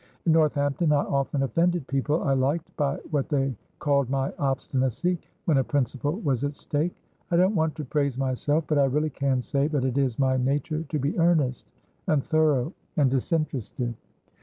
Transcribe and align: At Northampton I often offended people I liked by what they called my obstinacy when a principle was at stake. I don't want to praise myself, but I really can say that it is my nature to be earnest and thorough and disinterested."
At 0.25 0.31
Northampton 0.31 0.91
I 0.91 1.01
often 1.03 1.43
offended 1.43 1.85
people 1.85 2.23
I 2.23 2.33
liked 2.33 2.75
by 2.75 2.95
what 3.11 3.29
they 3.29 3.55
called 3.77 4.09
my 4.09 4.33
obstinacy 4.39 5.19
when 5.45 5.59
a 5.59 5.63
principle 5.63 6.13
was 6.21 6.43
at 6.43 6.55
stake. 6.55 6.95
I 7.29 7.35
don't 7.35 7.53
want 7.53 7.75
to 7.75 7.85
praise 7.85 8.17
myself, 8.17 8.63
but 8.65 8.79
I 8.79 8.85
really 8.85 9.11
can 9.11 9.43
say 9.43 9.67
that 9.67 9.85
it 9.85 9.99
is 9.99 10.17
my 10.17 10.37
nature 10.37 10.81
to 10.81 10.97
be 10.97 11.19
earnest 11.19 11.67
and 12.07 12.23
thorough 12.23 12.73
and 12.97 13.11
disinterested." 13.11 13.93